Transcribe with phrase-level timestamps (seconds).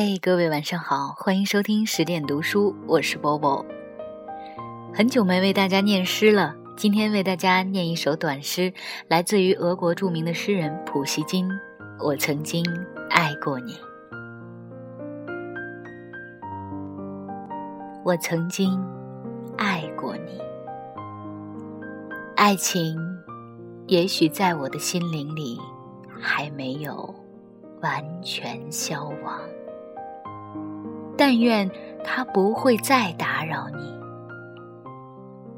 [0.00, 3.66] 嘿，各位晚上好，欢迎收听十点读书，我是波波。
[4.94, 8.72] 很久没为大家念诗了，今天为大家念一首短诗，
[9.08, 11.50] 来自于俄国著名的诗人普希金。
[11.98, 12.64] 我曾经
[13.10, 13.76] 爱过你，
[18.04, 18.80] 我曾经
[19.56, 20.40] 爱过你，
[22.36, 22.96] 爱情
[23.88, 25.58] 也许在我的心灵里
[26.20, 27.12] 还没有
[27.82, 29.40] 完全消亡。
[31.18, 31.68] 但愿
[32.04, 33.92] 他不会再打扰你，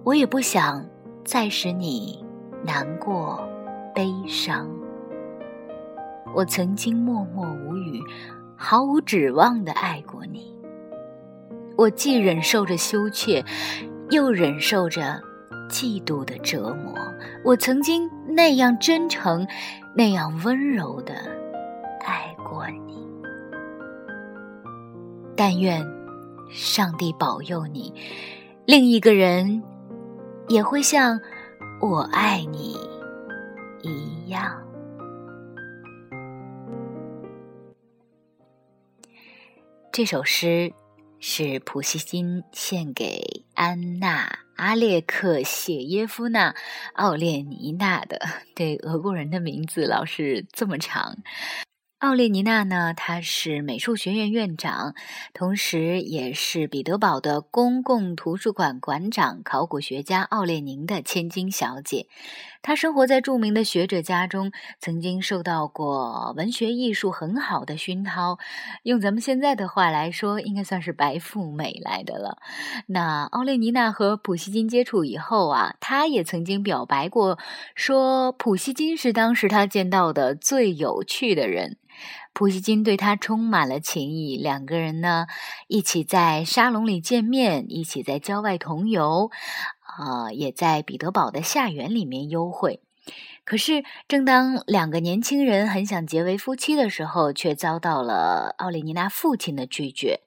[0.02, 0.84] 我也不想
[1.22, 2.24] 再使你
[2.64, 3.46] 难过、
[3.94, 4.66] 悲伤。
[6.34, 8.00] 我曾经默默无语、
[8.56, 10.56] 毫无指望的爱过你，
[11.76, 13.44] 我既忍受着羞怯，
[14.08, 15.20] 又忍受着
[15.68, 16.94] 嫉妒的折磨。
[17.44, 19.46] 我曾经那样真诚、
[19.94, 21.14] 那样温柔的
[25.42, 25.82] 但愿
[26.50, 27.94] 上帝保佑你，
[28.66, 29.62] 另一个人
[30.50, 31.18] 也会像
[31.80, 32.76] 我爱你
[33.80, 34.62] 一样。
[39.90, 40.74] 这首诗
[41.20, 43.22] 是普希金献给
[43.54, 46.50] 安娜·阿列克谢耶夫娜·
[46.92, 48.18] 奥列尼娜的。
[48.54, 51.16] 对俄国人的名字老是这么长。
[52.00, 52.94] 奥列尼娜呢？
[52.94, 54.94] 她是美术学院院长，
[55.34, 62.06] 同时也是彼得堡的公共图书馆馆长、考古学家奥列宁的千金小姐。
[62.62, 68.38] 她生活在著名的学者家中，曾经受到过文学艺术很好的熏陶。
[68.82, 72.38] 用咱们现在的话来说，应该算是白富美来的了。
[72.86, 77.38] 那奥列尼娜和普希金接触以后啊，她也曾经表白过，
[77.74, 81.76] 说普希金是当时她见到的最有趣的人。
[82.32, 85.26] 普希金对他充满了情谊，两个人呢
[85.68, 89.30] 一起在沙龙里见面，一起在郊外同游，
[89.82, 92.80] 啊，也在彼得堡的夏园里面幽会。
[93.44, 100.20] 可是，正当两个年轻人很想结为夫妻的时候，却遭到了奥列尼娜父亲的拒绝。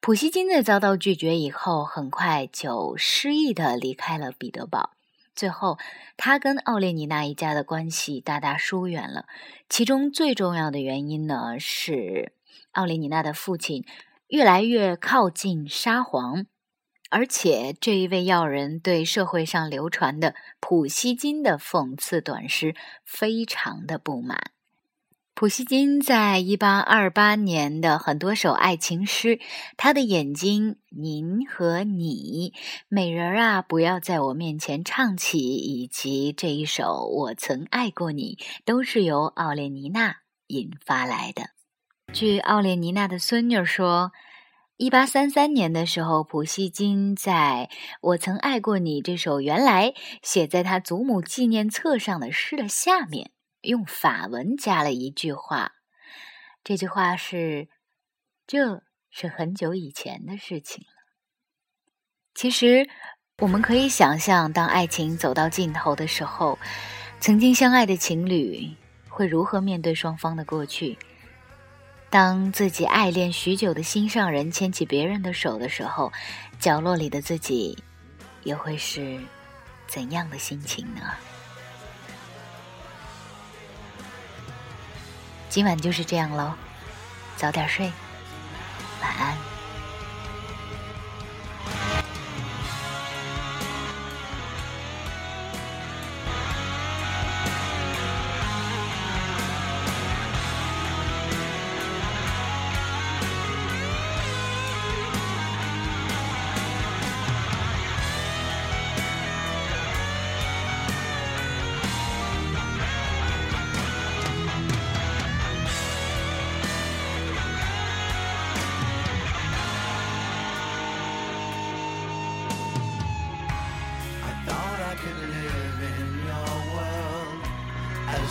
[0.00, 4.90] 普希金在遭到拒绝以后，很快就失意的离开了彼得堡。
[5.34, 5.78] 最后，
[6.16, 9.26] 他跟奥列尼娜一家的关系大大疏远了。
[9.68, 12.32] 其中最重要的原因呢，是
[12.72, 13.84] 奥列尼娜的父亲
[14.28, 16.46] 越来越靠近沙皇，
[17.10, 22.74] 而且这一位要人对社会上流传的普希金的讽刺短诗
[23.04, 24.53] 非常的不满。
[25.36, 29.40] 普希金在一八二八年的很多首爱情诗，
[29.76, 32.54] 他的眼睛、您和你、
[32.88, 41.46] 美人儿啊，不要在我面前唱起，以及这一首我曾爱过你，都是由奥列尼娜引发来的。
[42.12, 44.12] 据奥列尼娜的孙女说，
[44.76, 47.68] 一八三三年的时候，普希金在
[48.00, 53.32] 我曾爱过你这首原来写在他祖母纪念册上的诗的下面。
[53.64, 55.72] 用法文加了一句话，
[56.62, 57.68] 这句话是
[58.46, 60.94] ：“这是很久以前的事情了。”
[62.34, 62.88] 其实，
[63.38, 66.58] 我们可以想象，当爱情走到尽头的时候，
[67.20, 68.74] 曾经相爱的情侣
[69.08, 70.96] 会如何面对双方的过去；
[72.10, 76.12] 当自己爱恋许久的心上人牵起别人的手的时候，
[76.58, 77.76] 角落里的自己
[78.42, 79.20] 又会是
[79.86, 81.14] 怎样的心情呢？
[85.54, 86.52] 今晚就是这样喽，
[87.36, 87.92] 早点睡，
[89.00, 89.53] 晚安。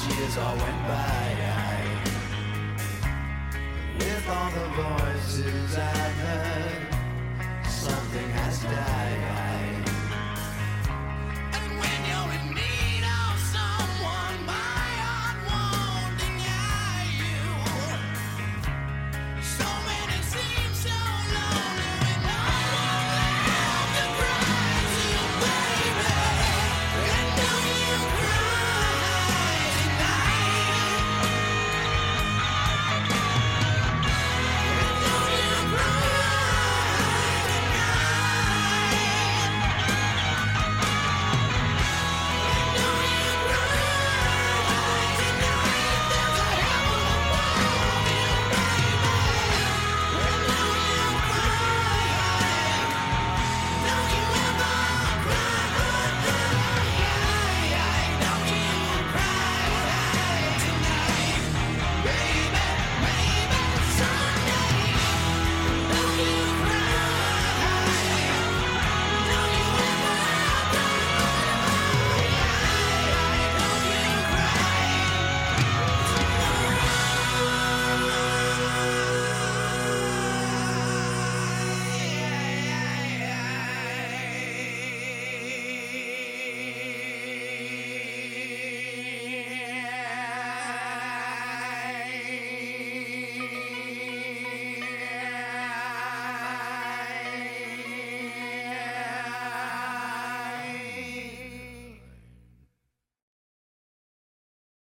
[0.01, 1.23] Years all went by.
[3.99, 9.32] With all the voices I've heard, something has died.